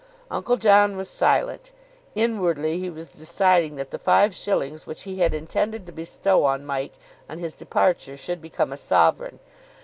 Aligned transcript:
Uncle 0.31 0.57
John 0.57 0.97
was 0.97 1.11
silent. 1.11 1.71
Inwardly 2.15 2.79
he 2.79 2.89
was 2.89 3.09
deciding 3.09 3.75
that 3.75 3.91
the 3.91 3.99
five 3.99 4.33
shillings 4.33 4.87
which 4.87 5.03
he 5.03 5.19
had 5.19 5.35
intended 5.35 5.85
to 5.85 5.91
bestow 5.91 6.43
on 6.43 6.65
Mike 6.65 6.93
on 7.29 7.37
his 7.37 7.53
departure 7.53 8.17
should 8.17 8.41
become 8.41 8.73
a 8.73 8.77
sovereign. 8.77 9.37